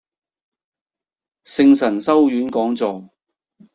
[1.45, 3.07] 聖神修院舊座